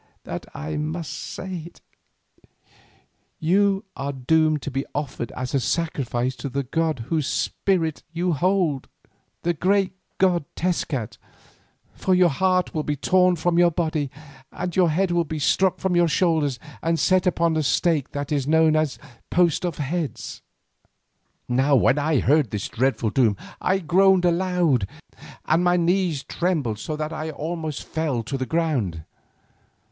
[0.23, 1.79] that I must say it,
[3.37, 8.33] you are doomed to be offered as a sacrifice to the god whose spirit you
[8.33, 8.87] hold,
[9.43, 11.19] the great god Tezcat,
[11.93, 14.09] for your heart will be torn from your body,
[14.51, 18.31] and your head will be struck from your shoulders and set upon the stake that
[18.31, 18.97] is known as
[19.29, 20.41] 'post of heads.'"
[21.47, 24.87] Now when I heard this dreadful doom I groaned aloud
[25.45, 29.03] and my knees trembled so that I almost fell to the ground.